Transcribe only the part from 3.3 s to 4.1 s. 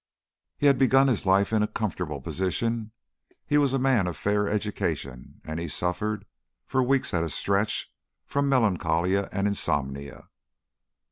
he was a man